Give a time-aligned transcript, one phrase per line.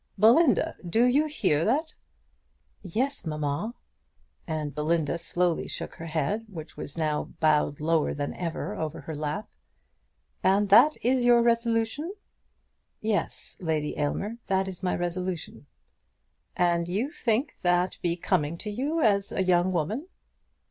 [0.17, 1.83] "Belinda, do you hear her?"
[2.81, 3.75] "Yes, mamma."
[4.47, 9.15] And Belinda slowly shook her head, which was now bowed lower than ever over her
[9.15, 9.47] lap.
[10.41, 12.11] "And that is your resolution?"
[12.99, 15.67] "Yes, Lady Aylmer; that is my resolution."
[16.57, 20.07] "And you think that becoming to you, as a young woman?"